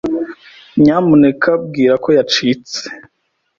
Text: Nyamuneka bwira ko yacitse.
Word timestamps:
Nyamuneka 0.81 1.49
bwira 1.65 1.93
ko 2.03 2.09
yacitse. 2.17 2.79